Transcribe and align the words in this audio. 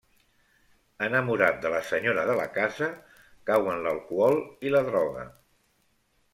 Enamorat 1.07 1.59
de 1.65 1.71
la 1.73 1.81
senyora 1.91 2.25
de 2.31 2.39
la 2.41 2.49
casa, 2.57 2.89
cau 3.53 3.71
en 3.77 3.85
l'alcohol 3.87 4.41
i 4.69 4.77
la 4.77 4.85
droga. 4.93 5.31